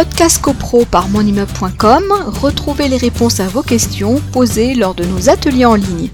Podcast 0.00 0.40
CoPro 0.40 0.86
par 0.86 1.10
monimmeuble.com, 1.10 2.04
retrouvez 2.40 2.88
les 2.88 2.96
réponses 2.96 3.38
à 3.38 3.48
vos 3.48 3.62
questions 3.62 4.18
posées 4.32 4.74
lors 4.74 4.94
de 4.94 5.04
nos 5.04 5.28
ateliers 5.28 5.66
en 5.66 5.74
ligne. 5.74 6.08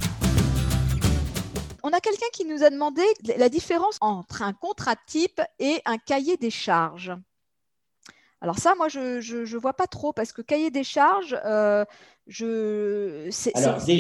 On 1.85 1.91
a 1.91 2.01
quelqu'un 2.01 2.27
qui 2.33 2.47
nous 2.47 2.65
a 2.65 2.71
demandé 2.71 3.03
la 3.39 3.49
différence 3.49 3.97
entre 4.01 4.43
un 4.43 4.53
contrat 4.55 4.97
type 5.07 5.41
et 5.61 5.83
un 5.85 5.99
cahier 5.99 6.37
des 6.37 6.51
charges. 6.51 7.13
Alors 8.41 8.59
ça, 8.59 8.75
moi, 8.75 8.89
je 8.89 9.21
ne 9.21 9.57
vois 9.57 9.75
pas 9.75 9.87
trop 9.87 10.13
parce 10.13 10.33
que 10.33 10.43
cahier 10.43 10.73
des 10.73 10.83
charges, 10.83 11.39
euh, 11.45 11.85
je, 12.27 13.29
c'est, 13.31 13.55
déjà, 13.55 13.79
c'est 13.79 13.95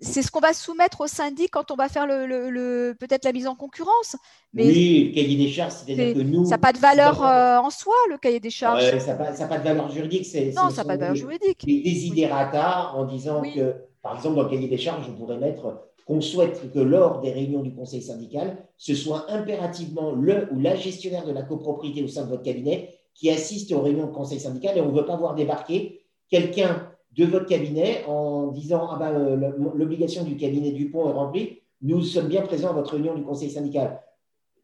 ce 0.00 0.30
qu'on 0.30 0.40
va 0.40 0.52
soumettre 0.52 1.00
au 1.00 1.06
syndic 1.06 1.50
quand 1.50 1.70
on 1.70 1.74
va 1.74 1.88
faire 1.88 2.06
le, 2.06 2.92
peut-être 2.92 3.24
la 3.24 3.32
mise 3.32 3.46
en 3.46 3.54
concurrence. 3.54 4.16
Mais 4.52 4.66
oui, 4.66 5.08
le 5.08 5.14
cahier 5.14 5.36
des 5.36 5.48
charges, 5.48 5.72
c'est-à-dire 5.72 6.14
que 6.14 6.20
nous. 6.20 6.44
Ça 6.44 6.52
n'a 6.52 6.58
pas 6.58 6.72
de 6.72 6.78
valeur 6.78 7.24
euh, 7.24 7.58
en 7.58 7.70
soi, 7.70 7.94
le 8.10 8.18
cahier 8.18 8.40
des 8.40 8.50
charges. 8.50 8.98
ça 8.98 9.14
n'a 9.14 9.46
pas, 9.46 9.58
de 9.58 9.64
valeur 9.64 9.90
juridique. 9.90 10.26
Non, 10.54 10.70
ça 10.70 10.82
n'a 10.82 10.84
pas 10.84 10.96
de 10.96 11.00
valeur 11.00 11.16
juridique. 11.16 11.66
Des 11.66 11.80
désiderata 11.80 12.92
en 12.94 13.04
disant 13.04 13.42
que, 13.42 13.74
par 14.02 14.16
exemple, 14.16 14.36
dans 14.36 14.44
le 14.44 14.48
cahier 14.48 14.68
des 14.68 14.78
charges, 14.78 15.06
on 15.08 15.14
pourrait 15.14 15.38
mettre 15.38 15.88
qu'on 16.06 16.20
souhaite 16.22 16.72
que 16.72 16.78
lors 16.78 17.20
des 17.20 17.32
réunions 17.32 17.62
du 17.62 17.74
conseil 17.74 18.00
syndical, 18.00 18.56
ce 18.78 18.94
soit 18.94 19.30
impérativement 19.30 20.12
le 20.12 20.48
ou 20.52 20.60
la 20.60 20.74
gestionnaire 20.74 21.26
de 21.26 21.32
la 21.32 21.42
copropriété 21.42 22.02
au 22.02 22.08
sein 22.08 22.24
de 22.24 22.30
votre 22.30 22.42
cabinet 22.42 22.94
qui 23.14 23.30
assiste 23.30 23.72
aux 23.72 23.82
réunions 23.82 24.06
du 24.06 24.12
conseil 24.12 24.40
syndical 24.40 24.78
et 24.78 24.80
on 24.80 24.90
ne 24.90 24.96
veut 24.96 25.04
pas 25.04 25.16
voir 25.16 25.34
débarquer 25.34 26.06
quelqu'un 26.30 26.88
de 27.16 27.24
votre 27.24 27.46
cabinet 27.46 28.04
en 28.06 28.48
disant 28.48 28.88
ah 28.90 28.96
ben, 28.98 29.12
euh, 29.12 29.52
l'obligation 29.74 30.24
du 30.24 30.36
cabinet 30.36 30.72
Dupont 30.72 31.08
est 31.08 31.12
remplie, 31.12 31.62
nous 31.82 32.02
sommes 32.02 32.28
bien 32.28 32.42
présents 32.42 32.70
à 32.70 32.72
votre 32.72 32.92
réunion 32.92 33.14
du 33.14 33.22
conseil 33.22 33.50
syndical. 33.50 34.02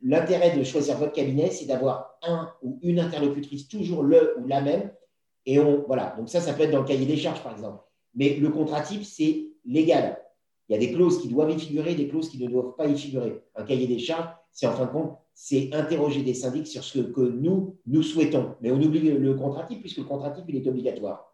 L'intérêt 0.02 0.56
de 0.56 0.62
choisir 0.62 0.98
votre 0.98 1.12
cabinet, 1.12 1.50
c'est 1.50 1.66
d'avoir 1.66 2.18
un 2.22 2.50
ou 2.62 2.78
une 2.82 3.00
interlocutrice, 3.00 3.68
toujours 3.68 4.02
le 4.02 4.38
ou 4.38 4.46
la 4.46 4.60
même. 4.60 4.90
Et 5.46 5.58
on, 5.58 5.84
voilà, 5.86 6.14
donc 6.18 6.28
ça, 6.28 6.40
ça 6.40 6.52
peut 6.52 6.64
être 6.64 6.70
dans 6.70 6.80
le 6.80 6.86
cahier 6.86 7.06
des 7.06 7.16
charges, 7.16 7.42
par 7.42 7.52
exemple. 7.52 7.82
Mais 8.14 8.36
le 8.36 8.48
contrat 8.50 8.80
type, 8.82 9.04
c'est 9.04 9.46
légal. 9.64 10.18
Il 10.68 10.72
y 10.72 10.76
a 10.76 10.78
des 10.78 10.92
clauses 10.92 11.20
qui 11.20 11.28
doivent 11.28 11.50
y 11.50 11.58
figurer, 11.58 11.94
des 11.94 12.08
clauses 12.08 12.28
qui 12.28 12.42
ne 12.42 12.48
doivent 12.48 12.74
pas 12.76 12.86
y 12.86 12.96
figurer. 12.96 13.42
Un 13.54 13.64
cahier 13.64 13.86
des 13.86 13.98
charges, 13.98 14.28
c'est 14.52 14.66
en 14.66 14.72
fin 14.72 14.86
de 14.86 14.90
compte, 14.90 15.18
c'est 15.34 15.70
interroger 15.74 16.22
des 16.22 16.34
syndics 16.34 16.66
sur 16.66 16.84
ce 16.84 17.00
que, 17.00 17.20
nous, 17.20 17.76
nous 17.86 18.02
souhaitons. 18.02 18.54
Mais 18.60 18.70
on 18.70 18.80
oublie 18.80 19.00
le 19.00 19.34
contrat 19.34 19.64
type, 19.64 19.80
puisque 19.80 19.98
le 19.98 20.04
contrat 20.04 20.30
type, 20.30 20.44
il 20.48 20.56
est 20.56 20.66
obligatoire. 20.66 21.33